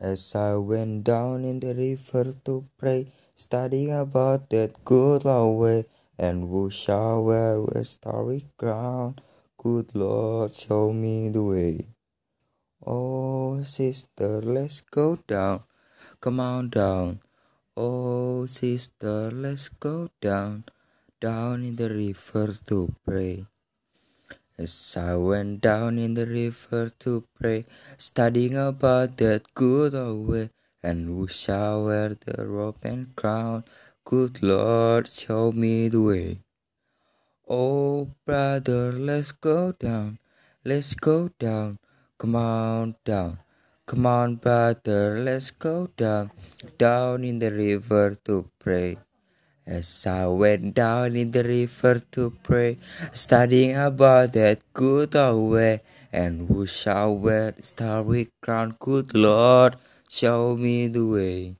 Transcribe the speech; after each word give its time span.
As 0.00 0.36
I 0.36 0.54
went 0.54 1.02
down 1.02 1.44
in 1.44 1.58
the 1.58 1.74
river 1.74 2.32
to 2.44 2.68
pray, 2.78 3.10
studying 3.34 3.90
about 3.90 4.48
that 4.50 4.84
good 4.84 5.26
old 5.26 5.58
way, 5.58 5.86
and 6.16 6.48
who 6.48 6.70
shall 6.70 7.24
wear 7.24 7.64
a 7.74 7.82
starry 7.82 8.46
crown? 8.56 9.16
Good 9.58 9.96
Lord, 9.96 10.54
show 10.54 10.92
me 10.92 11.30
the 11.30 11.42
way. 11.42 11.88
Oh, 12.86 13.64
sister, 13.64 14.40
let's 14.40 14.82
go 14.82 15.18
down. 15.26 15.64
Come 16.20 16.38
on 16.38 16.70
down. 16.70 17.18
Oh, 17.76 18.46
sister, 18.46 19.32
let's 19.32 19.68
go 19.68 20.10
down, 20.20 20.64
down 21.20 21.64
in 21.64 21.74
the 21.74 21.90
river 21.90 22.54
to 22.66 22.94
pray. 23.04 23.46
As 24.60 24.96
I 24.98 25.14
went 25.14 25.60
down 25.60 25.98
in 25.98 26.14
the 26.14 26.26
river 26.26 26.90
to 26.98 27.22
pray, 27.38 27.64
studying 27.96 28.56
about 28.56 29.16
that 29.18 29.54
good 29.54 29.94
old 29.94 30.26
way, 30.26 30.50
and 30.82 31.06
who 31.06 31.28
shall 31.28 31.84
wear 31.84 32.16
the 32.18 32.44
robe 32.44 32.82
and 32.82 33.14
crown? 33.14 33.62
Good 34.04 34.42
Lord, 34.42 35.06
show 35.06 35.52
me 35.52 35.86
the 35.86 36.02
way. 36.02 36.38
Oh, 37.48 38.10
brother, 38.26 38.90
let's 38.90 39.30
go 39.30 39.70
down, 39.70 40.18
let's 40.64 40.94
go 40.94 41.30
down, 41.38 41.78
come 42.18 42.34
on 42.34 42.96
down. 43.04 43.38
Come 43.86 44.06
on, 44.06 44.36
brother, 44.36 45.20
let's 45.20 45.52
go 45.52 45.88
down, 45.96 46.32
down 46.76 47.22
in 47.22 47.38
the 47.38 47.52
river 47.52 48.16
to 48.24 48.50
pray. 48.58 48.98
As 49.68 50.06
I 50.06 50.24
went 50.28 50.72
down 50.72 51.14
in 51.14 51.30
the 51.30 51.44
river 51.44 52.00
to 52.16 52.32
pray, 52.42 52.78
studying 53.12 53.76
about 53.76 54.32
that 54.32 54.64
good 54.72 55.14
old 55.14 55.52
way, 55.52 55.82
and 56.10 56.48
who 56.48 56.64
shall 56.64 57.12
wear 57.14 57.52
starry 57.60 58.32
crown? 58.40 58.80
Good 58.80 59.12
Lord, 59.12 59.76
show 60.08 60.56
me 60.56 60.88
the 60.88 61.04
way. 61.04 61.56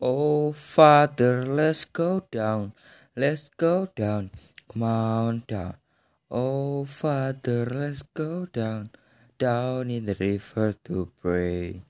Oh, 0.00 0.52
Father, 0.52 1.44
let's 1.44 1.84
go 1.84 2.24
down, 2.32 2.72
let's 3.14 3.50
go 3.60 3.92
down, 3.94 4.30
come 4.72 4.84
on 4.84 5.44
down. 5.46 5.76
Oh, 6.30 6.86
Father, 6.86 7.68
let's 7.68 8.00
go 8.16 8.46
down, 8.46 8.88
down 9.36 9.90
in 9.90 10.06
the 10.06 10.16
river 10.18 10.72
to 10.88 11.12
pray. 11.20 11.84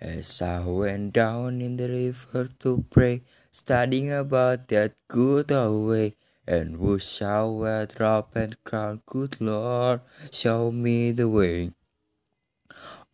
As 0.00 0.42
I 0.42 0.60
went 0.60 1.14
down 1.14 1.62
in 1.62 1.78
the 1.78 1.88
river 1.88 2.48
to 2.60 2.84
pray, 2.90 3.22
studying 3.50 4.12
about 4.12 4.68
that 4.68 4.92
good 5.08 5.50
old 5.50 5.88
way, 5.88 6.16
and 6.46 6.76
who 6.76 6.98
shall 6.98 7.56
wear 7.56 7.86
drop 7.86 8.36
and 8.36 8.62
crown? 8.62 9.00
Good 9.06 9.40
Lord, 9.40 10.02
show 10.30 10.70
me 10.70 11.12
the 11.12 11.28
way. 11.28 11.72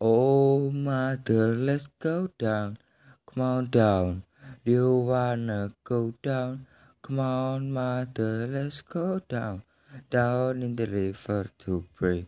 Oh, 0.01 0.71
mother, 0.71 1.55
let's 1.55 1.87
go 1.87 2.27
down, 2.37 2.77
come 3.25 3.43
on 3.43 3.69
down. 3.69 4.23
Do 4.65 4.71
you 4.71 4.97
wanna 4.97 5.71
go 5.85 6.13
down? 6.21 6.67
Come 7.01 7.19
on, 7.19 7.71
mother, 7.71 8.45
let's 8.45 8.81
go 8.81 9.19
down, 9.19 9.63
down 10.09 10.61
in 10.61 10.75
the 10.75 10.87
river 10.87 11.47
to 11.59 11.85
pray. 11.95 12.27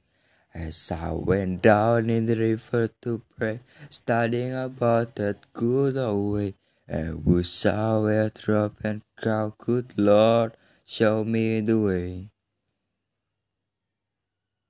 As 0.53 0.91
I 0.91 1.11
went 1.11 1.61
down 1.61 2.09
in 2.09 2.25
the 2.25 2.35
river 2.35 2.89
to 3.03 3.21
pray, 3.37 3.61
studying 3.89 4.53
about 4.53 5.15
that 5.15 5.37
good 5.53 5.95
old 5.95 6.33
way, 6.33 6.55
and 6.89 7.23
who 7.23 7.41
shall 7.41 8.03
wear 8.03 8.29
drop 8.29 8.73
and 8.83 9.01
crown? 9.15 9.53
Good 9.57 9.93
Lord, 9.97 10.57
show 10.83 11.23
me 11.23 11.61
the 11.61 11.79
way. 11.79 12.30